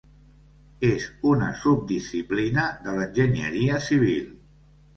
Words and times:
És 0.89 1.05
una 1.33 1.49
subdisciplina 1.65 2.65
de 2.89 2.97
l'enginyeria 2.99 3.81
civil. 3.91 4.29